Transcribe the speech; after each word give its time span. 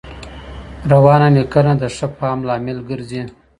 روانه 0.91 1.27
لیکنه 1.37 1.73
د 1.81 1.83
ښه 1.95 2.07
فهم 2.17 2.39
لامل 2.47 2.77
ګرځي. 2.89 3.21